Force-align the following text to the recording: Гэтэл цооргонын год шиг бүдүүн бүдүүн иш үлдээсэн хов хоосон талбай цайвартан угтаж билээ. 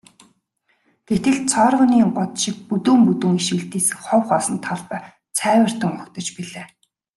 Гэтэл 1.09 1.37
цооргонын 1.51 2.09
год 2.17 2.31
шиг 2.41 2.55
бүдүүн 2.67 3.01
бүдүүн 3.07 3.35
иш 3.41 3.47
үлдээсэн 3.55 3.97
хов 4.05 4.21
хоосон 4.29 4.57
талбай 4.65 4.99
цайвартан 5.37 5.91
угтаж 6.01 6.27
билээ. 6.35 6.67